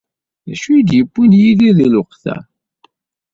D 0.47 0.49
acu 0.53 0.69
ay 0.73 0.81
d-yewwin 0.87 1.37
Yidir 1.41 1.73
deg 1.77 1.87
lweqt-a? 1.91 2.35